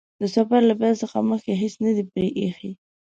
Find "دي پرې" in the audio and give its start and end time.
1.95-2.27